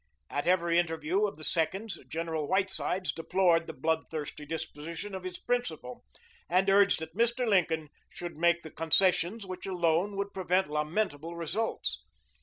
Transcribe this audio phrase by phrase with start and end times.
[0.31, 6.03] At every interview of the seconds General Whitesides deplored the bloodthirsty disposition of his principal,
[6.49, 7.47] and urged that Mr.
[7.47, 12.03] Lincoln should make the concessions which alone would prevent lamentable results.